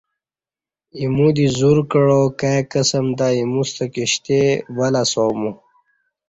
[0.99, 4.39] ایمو دی زور کعا کائی قسم تہ اِیموستہ کشتی
[4.75, 5.51] وہ لسا مو